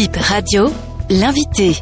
Bip 0.00 0.16
Radio, 0.16 0.68
l'invité. 1.10 1.72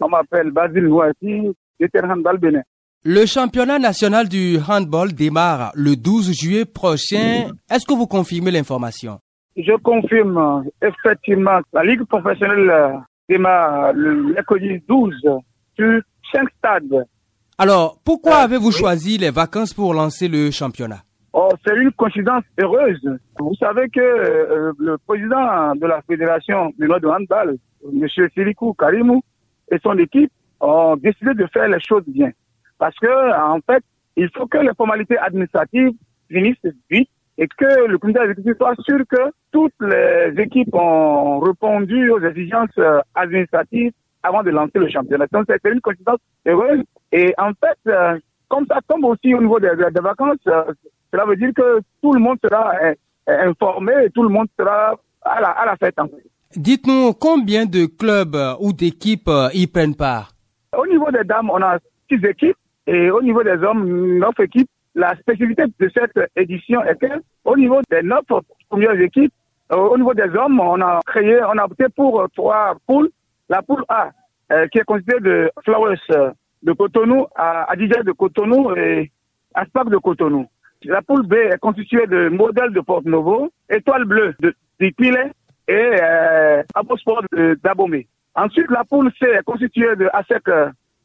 On 0.00 0.08
m'appelle 0.08 0.50
Basile 0.50 0.88
Nouassi, 0.88 1.54
handball 2.02 2.38
Bénin. 2.38 2.62
Le 3.04 3.24
championnat 3.24 3.78
national 3.78 4.28
du 4.28 4.58
handball 4.68 5.12
démarre 5.12 5.70
le 5.76 5.94
12 5.94 6.32
juillet 6.32 6.64
prochain. 6.64 7.52
Est-ce 7.70 7.86
que 7.86 7.94
vous 7.94 8.08
confirmez 8.08 8.50
l'information? 8.50 9.20
Je 9.56 9.76
confirme. 9.80 10.64
Effectivement, 10.82 11.60
la 11.72 11.84
Ligue 11.84 12.02
professionnelle 12.02 12.98
démarre 13.28 13.92
le 13.92 14.34
mercredi 14.34 14.82
12 14.88 15.14
sur 15.76 16.00
cinq 16.34 16.48
stades. 16.58 17.06
Alors, 17.58 18.00
pourquoi 18.04 18.38
avez-vous 18.38 18.72
choisi 18.72 19.18
les 19.18 19.30
vacances 19.30 19.72
pour 19.72 19.94
lancer 19.94 20.26
le 20.26 20.50
championnat? 20.50 20.98
Oh, 21.40 21.50
c'est 21.64 21.76
une 21.76 21.92
coïncidence 21.92 22.42
heureuse. 22.60 23.00
Vous 23.38 23.54
savez 23.54 23.88
que 23.90 24.00
euh, 24.00 24.72
le 24.76 24.98
président 24.98 25.72
de 25.76 25.86
la 25.86 26.02
fédération 26.02 26.72
du 26.76 26.88
Nord 26.88 26.98
de 26.98 27.06
handball, 27.06 27.56
M. 27.84 28.08
Sirikou 28.34 28.74
Karimou, 28.74 29.22
et 29.70 29.78
son 29.80 29.96
équipe 29.98 30.32
ont 30.58 30.96
décidé 30.96 31.34
de 31.34 31.46
faire 31.52 31.68
les 31.68 31.78
choses 31.78 32.02
bien. 32.08 32.32
Parce 32.76 32.96
que, 32.96 33.40
en 33.40 33.60
fait, 33.60 33.84
il 34.16 34.28
faut 34.36 34.48
que 34.48 34.58
les 34.58 34.74
formalités 34.76 35.16
administratives 35.16 35.92
finissent 36.28 36.74
vite 36.90 37.08
et 37.36 37.46
que 37.46 37.86
le 37.86 37.98
comité 37.98 38.18
exécutif 38.18 38.56
soit 38.56 38.74
sûr 38.80 38.98
que 39.08 39.30
toutes 39.52 39.80
les 39.80 40.42
équipes 40.42 40.74
ont 40.74 41.38
répondu 41.38 42.10
aux 42.10 42.20
exigences 42.20 42.76
euh, 42.78 42.98
administratives 43.14 43.92
avant 44.24 44.42
de 44.42 44.50
lancer 44.50 44.80
le 44.80 44.88
championnat. 44.88 45.26
Donc, 45.30 45.44
c'est 45.48 45.70
une 45.70 45.80
coïncidence 45.82 46.18
heureuse. 46.46 46.82
Et 47.12 47.32
en 47.38 47.50
fait, 47.50 47.78
euh, 47.86 48.18
comme 48.48 48.66
ça 48.66 48.80
tombe 48.88 49.04
aussi 49.04 49.32
au 49.34 49.40
niveau 49.40 49.60
des, 49.60 49.68
vacances, 50.02 50.38
cela 51.12 51.24
veut 51.24 51.36
dire 51.36 51.50
que 51.54 51.80
tout 52.02 52.12
le 52.12 52.20
monde 52.20 52.38
sera 52.42 52.72
euh, 52.82 52.94
euh, 53.28 53.50
informé 53.50 53.92
et 54.04 54.10
tout 54.10 54.22
le 54.22 54.28
monde 54.28 54.48
sera 54.58 54.94
à 55.22 55.40
la, 55.40 55.48
à 55.48 55.66
la 55.66 55.76
fête. 55.76 55.96
Dites-nous 56.56 57.12
combien 57.14 57.66
de 57.66 57.86
clubs 57.86 58.34
euh, 58.34 58.54
ou 58.60 58.72
d'équipes 58.72 59.30
y 59.52 59.66
prennent 59.66 59.96
part? 59.96 60.32
Au 60.76 60.86
niveau 60.86 61.10
des 61.10 61.24
dames, 61.24 61.50
on 61.50 61.62
a 61.62 61.78
six 62.08 62.24
équipes 62.24 62.56
et 62.86 63.10
au 63.10 63.22
niveau 63.22 63.42
des 63.42 63.62
hommes, 63.62 64.18
neuf 64.18 64.38
équipes. 64.40 64.68
La 64.94 65.14
spécificité 65.16 65.64
de 65.78 65.90
cette 65.94 66.30
édition 66.36 66.82
est 66.82 66.98
que 66.98 67.06
au 67.44 67.56
niveau 67.56 67.80
des 67.90 68.02
neuf 68.02 68.24
premières 68.68 69.00
équipes, 69.00 69.32
au 69.70 69.96
niveau 69.96 70.14
des 70.14 70.34
hommes, 70.34 70.58
on 70.60 70.80
a 70.80 71.00
créé, 71.06 71.38
on 71.42 71.58
a 71.58 71.64
opté 71.64 71.84
pour 71.94 72.26
trois 72.34 72.74
poules. 72.86 73.10
La 73.48 73.62
poule 73.62 73.84
A, 73.88 74.10
qui 74.72 74.78
est 74.78 74.84
constituée 74.84 75.20
de 75.20 75.50
Flowers 75.64 76.00
de 76.62 76.72
Cotonou, 76.72 77.26
à 77.36 77.70
Adija 77.70 78.02
de 78.02 78.12
Cotonou 78.12 78.74
et 78.76 79.10
Aspac 79.54 79.88
de 79.88 79.98
Cotonou. 79.98 80.46
La 80.84 81.02
poule 81.02 81.26
B 81.26 81.34
est 81.34 81.58
constituée 81.58 82.06
de 82.06 82.28
modèles 82.28 82.72
de 82.72 82.80
Porte 82.80 83.04
Novo, 83.04 83.50
Étoile 83.68 84.04
Bleue 84.04 84.34
de 84.40 84.54
Dipile 84.80 85.32
et 85.66 85.90
euh, 86.00 86.62
d'Abomé. 87.62 88.06
Ensuite, 88.34 88.70
la 88.70 88.84
poule 88.84 89.10
C 89.18 89.26
est 89.26 89.42
constituée 89.42 89.96
de 89.96 90.08
ASEC 90.12 90.44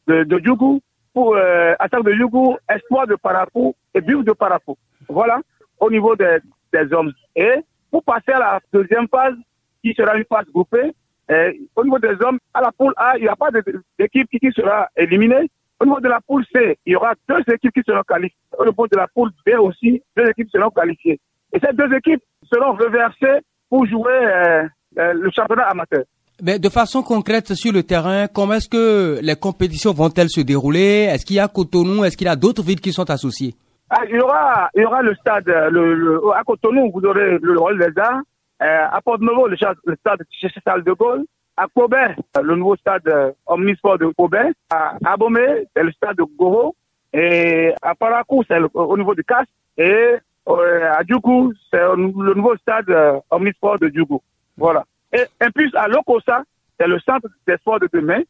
de, 0.06 0.24
de 0.24 0.38
Djougou, 0.38 0.80
pour 1.12 1.34
euh, 1.36 1.74
Attaque 1.78 2.04
de 2.04 2.12
Djougou, 2.12 2.56
Espoir 2.68 3.06
de 3.06 3.16
Parapou 3.16 3.74
et 3.94 4.00
Buf 4.00 4.24
de 4.24 4.32
Parapou. 4.32 4.76
Voilà, 5.08 5.40
au 5.80 5.90
niveau 5.90 6.14
des, 6.14 6.38
des 6.72 6.92
hommes. 6.92 7.12
Et 7.34 7.54
pour 7.90 8.04
passer 8.04 8.32
à 8.32 8.38
la 8.38 8.60
deuxième 8.72 9.08
phase, 9.08 9.34
qui 9.82 9.92
sera 9.94 10.16
une 10.16 10.24
phase 10.24 10.46
groupée, 10.52 10.92
euh, 11.30 11.52
au 11.74 11.84
niveau 11.84 11.98
des 11.98 12.16
hommes, 12.24 12.38
à 12.52 12.60
la 12.60 12.70
poule 12.70 12.94
A, 12.96 13.16
il 13.16 13.22
n'y 13.22 13.28
a 13.28 13.36
pas 13.36 13.50
d'équipe 13.98 14.28
qui 14.30 14.52
sera 14.52 14.88
éliminée. 14.96 15.50
Au 15.80 15.84
niveau 15.84 16.00
de 16.00 16.08
la 16.08 16.20
poule 16.26 16.44
C, 16.52 16.78
il 16.86 16.92
y 16.92 16.96
aura 16.96 17.12
deux 17.28 17.42
équipes 17.52 17.72
qui 17.74 17.82
seront 17.86 18.02
qualifiées. 18.06 18.36
Au 18.58 18.64
niveau 18.64 18.86
de 18.86 18.96
la 18.96 19.06
poule 19.08 19.30
B 19.46 19.50
aussi, 19.58 20.02
deux 20.16 20.24
équipes 20.30 20.50
seront 20.50 20.70
qualifiées. 20.70 21.20
Et 21.52 21.58
ces 21.58 21.72
deux 21.72 21.92
équipes 21.94 22.22
seront 22.52 22.72
reversées 22.72 23.40
pour 23.68 23.86
jouer 23.86 24.12
euh, 24.12 24.62
euh, 24.98 25.12
le 25.14 25.30
championnat 25.34 25.64
amateur. 25.64 26.04
Mais 26.42 26.58
de 26.58 26.68
façon 26.68 27.02
concrète 27.02 27.54
sur 27.54 27.72
le 27.72 27.82
terrain, 27.82 28.26
comment 28.28 28.54
est-ce 28.54 28.68
que 28.68 29.20
les 29.22 29.36
compétitions 29.36 29.92
vont-elles 29.92 30.30
se 30.30 30.40
dérouler? 30.40 31.08
Est-ce 31.10 31.24
qu'il 31.24 31.36
y 31.36 31.40
a 31.40 31.48
Cotonou? 31.48 32.04
Est-ce 32.04 32.16
qu'il 32.16 32.26
y 32.26 32.30
a 32.30 32.36
d'autres 32.36 32.62
villes 32.62 32.80
qui 32.80 32.92
sont 32.92 33.08
associées? 33.10 33.54
Ah, 33.90 34.02
il, 34.08 34.16
y 34.16 34.20
aura, 34.20 34.68
il 34.74 34.82
y 34.82 34.84
aura 34.84 35.02
le 35.02 35.14
stade, 35.16 35.46
le, 35.46 36.20
à 36.34 36.42
Cotonou, 36.42 36.90
vous 36.92 37.04
aurez 37.04 37.38
le 37.40 37.58
rôle 37.58 37.78
des 37.78 38.00
arts. 38.00 38.22
à 38.58 39.00
Porte-Novo, 39.02 39.46
le, 39.46 39.56
le 39.84 39.96
stade 39.96 40.20
Charles 40.64 40.82
de 40.82 40.92
Gaulle. 40.92 41.24
À 41.56 41.66
Kobe, 41.72 41.94
le 42.42 42.56
nouveau 42.56 42.74
stade 42.76 43.06
euh, 43.06 43.30
omnisport 43.46 43.98
de 43.98 44.06
Kobe. 44.06 44.36
À 44.70 44.96
Abomé, 45.04 45.66
c'est 45.74 45.84
le 45.84 45.92
stade 45.92 46.16
de 46.16 46.24
Goro. 46.24 46.74
Et 47.12 47.72
à 47.80 47.94
Parakou, 47.94 48.42
c'est 48.48 48.58
au 48.74 48.96
niveau 48.96 49.14
du 49.14 49.22
CAS. 49.22 49.44
Et 49.78 50.16
euh, 50.48 50.92
à 50.92 51.02
Djougou, 51.06 51.52
c'est 51.70 51.78
le 51.78 52.34
nouveau 52.34 52.56
stade 52.56 52.90
euh, 52.90 53.20
omnisport 53.30 53.78
de 53.78 53.88
Djougou. 53.94 54.20
Voilà. 54.56 54.84
Et 55.12 55.22
en 55.40 55.50
plus, 55.50 55.70
à 55.76 55.86
Lokosa, 55.86 56.42
c'est 56.78 56.88
le 56.88 56.98
centre 56.98 57.28
des 57.46 57.56
sports 57.58 57.78
de 57.80 57.88
demain 57.92 58.22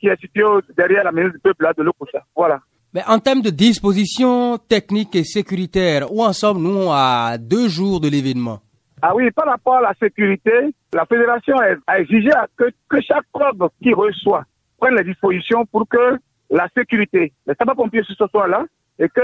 qui 0.00 0.08
est 0.08 0.20
situé 0.20 0.42
derrière 0.76 1.04
la 1.04 1.12
maison 1.12 1.28
du 1.28 1.38
peuple 1.38 1.62
là, 1.62 1.72
de 1.72 1.82
Lokosa. 1.82 2.24
Voilà. 2.34 2.58
Mais 2.92 3.02
en 3.06 3.18
termes 3.18 3.42
de 3.42 3.50
dispositions 3.50 4.58
techniques 4.58 5.14
et 5.14 5.24
sécuritaires, 5.24 6.12
où 6.12 6.22
en 6.22 6.32
sommes-nous 6.32 6.90
à 6.90 7.36
deux 7.38 7.68
jours 7.68 8.00
de 8.00 8.08
l'événement? 8.08 8.60
Ah 9.02 9.14
oui, 9.14 9.30
par 9.30 9.46
rapport 9.46 9.76
à 9.76 9.80
la 9.80 9.94
sécurité, 9.94 10.74
la 10.92 11.06
fédération 11.06 11.56
a 11.86 12.00
exigé 12.00 12.30
que, 12.56 12.64
que 12.88 13.00
chaque 13.00 13.26
club 13.32 13.68
qui 13.82 13.92
reçoit 13.92 14.44
prenne 14.78 14.96
les 14.96 15.04
dispositions 15.04 15.66
pour 15.66 15.86
que 15.88 16.18
la 16.50 16.68
sécurité, 16.76 17.32
les 17.46 17.54
sapeurs-pompiers 17.54 18.02
ce 18.04 18.14
soit 18.14 18.48
là 18.48 18.64
et 18.98 19.08
que 19.08 19.20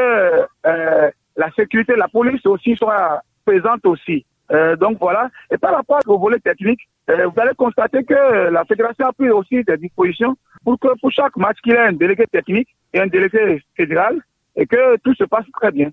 euh, 0.67 1.11
la 1.37 1.51
sécurité, 1.53 1.95
la 1.97 2.09
police 2.09 2.45
aussi 2.47 2.77
soit 2.77 3.23
présente 3.45 3.85
aussi. 3.87 4.25
Euh, 4.53 4.77
donc 4.77 4.99
voilà. 5.01 5.31
Et 5.51 5.57
par 5.57 5.75
rapport 5.75 6.01
au 6.07 6.19
volet 6.19 6.39
technique, 6.39 6.81
euh, 7.11 7.27
vous 7.27 7.41
allez 7.41 7.55
constater 7.57 8.05
que 8.05 8.51
la 8.51 8.65
fédération 8.65 9.07
a 9.07 9.13
pris 9.13 9.31
aussi 9.31 9.65
des 9.65 9.77
dispositions 9.77 10.37
pour 10.65 10.79
que 10.79 10.89
pour 11.01 11.11
chaque 11.11 11.37
match 11.37 11.59
qu'il 11.63 11.73
y 11.73 11.77
ait 11.77 11.79
un 11.79 11.93
délégué 11.93 12.27
technique 12.27 12.69
et 12.93 13.01
un 13.01 13.07
délégué 13.07 13.63
fédéral 13.77 14.21
et 14.57 14.67
que 14.67 14.97
tout 14.99 15.15
se 15.15 15.25
passe 15.25 15.47
très 15.59 15.73
bien. 15.73 15.91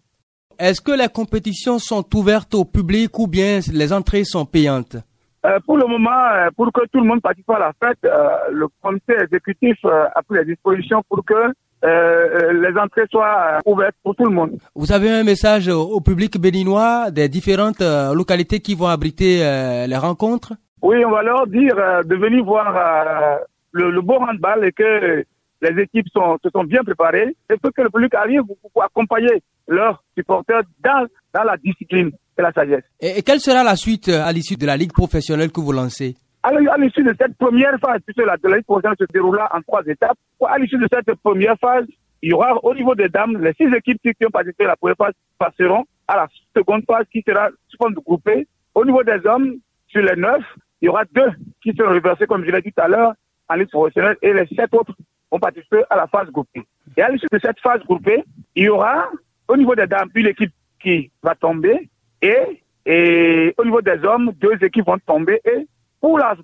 Est-ce 0.61 0.79
que 0.79 0.91
les 0.91 1.07
compétitions 1.07 1.79
sont 1.79 2.05
ouvertes 2.15 2.53
au 2.53 2.65
public 2.65 3.17
ou 3.17 3.25
bien 3.25 3.61
les 3.73 3.91
entrées 3.91 4.23
sont 4.23 4.45
payantes 4.45 4.95
euh, 5.43 5.57
Pour 5.65 5.75
le 5.75 5.87
moment, 5.87 6.11
euh, 6.11 6.49
pour 6.55 6.71
que 6.71 6.81
tout 6.91 6.99
le 6.99 7.07
monde 7.07 7.19
participe 7.19 7.49
à 7.49 7.57
la 7.57 7.71
fête, 7.81 7.97
euh, 8.05 8.29
le 8.51 8.67
comité 8.79 9.13
exécutif 9.23 9.83
a 9.83 10.21
pris 10.21 10.37
les 10.37 10.45
dispositions 10.45 11.01
pour 11.09 11.25
que 11.25 11.51
les 11.83 12.77
entrées 12.79 13.07
soient 13.09 13.57
ouvertes 13.65 13.95
pour 14.03 14.15
tout 14.15 14.25
le 14.25 14.29
monde. 14.29 14.59
Vous 14.75 14.91
avez 14.91 15.09
un 15.09 15.23
message 15.23 15.67
au 15.67 15.99
public 15.99 16.39
béninois 16.39 17.09
des 17.09 17.27
différentes 17.27 17.81
localités 18.13 18.59
qui 18.59 18.75
vont 18.75 18.85
abriter 18.85 19.39
les 19.87 19.97
rencontres? 19.97 20.53
Oui, 20.83 21.03
on 21.03 21.09
va 21.09 21.23
leur 21.23 21.47
dire 21.47 21.73
de 22.05 22.15
venir 22.15 22.43
voir 22.45 23.39
le, 23.71 23.89
le 23.89 24.01
beau 24.01 24.19
handball 24.19 24.63
et 24.63 24.71
que 24.71 25.25
les 25.61 25.83
équipes 25.83 26.07
sont, 26.13 26.37
se 26.43 26.49
sont 26.49 26.63
bien 26.63 26.83
préparées 26.83 27.35
et 27.49 27.55
que 27.57 27.81
le 27.81 27.89
public 27.89 28.13
arrive 28.15 28.41
pour 28.73 28.83
accompagner 28.83 29.41
leurs 29.67 30.03
supporters 30.17 30.63
dans, 30.83 31.07
dans 31.33 31.43
la 31.43 31.57
discipline 31.57 32.11
et 32.37 32.41
la 32.41 32.51
sagesse. 32.51 32.83
Et, 32.99 33.21
quelle 33.21 33.39
sera 33.39 33.63
la 33.63 33.75
suite 33.75 34.09
euh, 34.09 34.23
à 34.23 34.31
l'issue 34.31 34.55
de 34.55 34.65
la 34.65 34.77
Ligue 34.77 34.93
professionnelle 34.93 35.51
que 35.51 35.61
vous 35.61 35.71
lancez? 35.71 36.15
À 36.43 36.51
l'issue 36.77 37.03
de 37.03 37.15
cette 37.19 37.37
première 37.37 37.77
phase, 37.79 38.01
puisque 38.05 38.25
la, 38.25 38.35
la 38.43 38.57
Ligue 38.57 38.65
professionnelle 38.65 38.97
se 38.99 39.05
déroulera 39.13 39.49
en 39.55 39.61
trois 39.61 39.83
étapes, 39.85 40.17
à 40.47 40.57
l'issue 40.57 40.79
de 40.79 40.87
cette 40.91 41.13
première 41.21 41.55
phase, 41.59 41.85
il 42.23 42.29
y 42.29 42.33
aura 42.33 42.55
au 42.63 42.73
niveau 42.73 42.95
des 42.95 43.09
dames, 43.09 43.37
les 43.37 43.53
six 43.53 43.73
équipes 43.75 44.01
qui 44.01 44.25
ont 44.25 44.31
participé 44.31 44.65
à 44.65 44.69
la 44.69 44.75
première 44.75 44.97
phase 44.97 45.13
passeront 45.37 45.85
à 46.07 46.17
la 46.17 46.27
seconde 46.55 46.83
phase 46.85 47.05
qui 47.11 47.23
sera 47.27 47.49
sous 47.67 47.77
forme 47.77 47.93
de 47.93 47.99
groupé. 47.99 48.47
Au 48.75 48.85
niveau 48.85 49.03
des 49.03 49.25
hommes, 49.25 49.57
sur 49.87 50.01
les 50.01 50.15
neuf, 50.15 50.43
il 50.81 50.85
y 50.85 50.89
aura 50.89 51.03
deux 51.13 51.31
qui 51.61 51.73
seront 51.75 51.93
reversés, 51.93 52.25
comme 52.25 52.45
je 52.45 52.51
l'ai 52.51 52.61
dit 52.61 52.71
tout 52.71 52.81
à 52.81 52.87
l'heure, 52.87 53.13
en 53.49 53.55
Ligue 53.55 53.69
professionnelle, 53.69 54.17
et 54.21 54.33
les 54.33 54.47
sept 54.47 54.73
autres 54.73 54.95
vont 55.31 55.39
participer 55.39 55.83
à 55.89 55.95
la 55.95 56.07
phase 56.07 56.29
groupée. 56.29 56.63
Et 56.97 57.01
à 57.01 57.09
l'issue 57.09 57.27
de 57.31 57.39
cette 57.39 57.59
phase 57.59 57.81
groupée, 57.83 58.23
il 58.55 58.63
y 58.63 58.69
aura 58.69 59.09
au 59.47 59.57
niveau 59.57 59.75
des 59.75 59.87
dames, 59.87 60.09
une 60.15 60.27
équipe 60.27 60.51
qui 60.79 61.11
va 61.23 61.35
tomber 61.35 61.89
et, 62.21 63.53
au 63.57 63.65
niveau 63.65 63.81
des 63.81 64.03
hommes, 64.03 64.31
deux 64.39 64.57
équipes 64.63 64.87
vont 64.87 64.97
tomber 64.99 65.39
et 65.45 65.67
pour 65.99 66.17
la, 66.17 66.35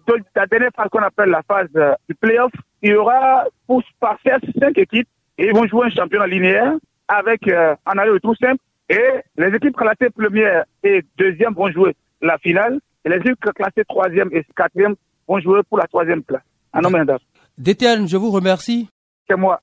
dernière 0.46 0.70
phase 0.76 0.88
qu'on 0.90 1.02
appelle 1.02 1.30
la 1.30 1.42
phase 1.42 1.68
euh, 1.76 1.96
du 2.08 2.14
playoff, 2.14 2.52
il 2.84 2.92
y 2.92 2.94
aura 2.94 3.46
pour 3.66 3.82
passer 4.00 4.38
cinq 4.60 4.78
équipes 4.78 5.08
et 5.38 5.48
ils 5.48 5.54
vont 5.54 5.66
jouer 5.66 5.88
un 5.88 5.90
championnat 5.90 6.28
linéaire 6.28 6.74
avec 7.08 7.48
euh, 7.48 7.76
un 7.88 7.98
aller 7.98 8.20
tout 8.20 8.36
simple 8.36 8.62
et 8.88 9.10
les 9.36 9.56
équipes 9.56 9.76
classées 9.76 10.12
première 10.12 10.66
et 10.84 11.04
deuxième 11.18 11.54
vont 11.54 11.72
jouer 11.72 11.96
la 12.22 12.38
finale 12.38 12.80
et 13.04 13.10
les 13.10 13.18
équipes 13.18 13.40
classées 13.56 13.84
troisième 13.88 14.30
et 14.32 14.46
quatrième 14.56 14.96
vont 15.28 15.40
jouer 15.40 15.62
pour 15.68 15.80
la 15.80 15.88
troisième 15.88 16.22
place. 16.22 16.44
Homme 16.74 17.20
Détienne, 17.58 18.08
je 18.08 18.18
vous 18.18 18.30
remercie. 18.30 18.88
C'est 19.28 19.36
moi. 19.36 19.60